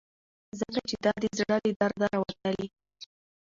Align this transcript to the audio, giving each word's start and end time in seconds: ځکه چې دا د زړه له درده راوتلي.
ځکه 0.59 0.79
چې 0.89 0.95
دا 1.05 1.13
د 1.21 1.23
زړه 1.37 1.55
له 1.65 1.71
درده 1.79 2.05
راوتلي. 2.13 2.67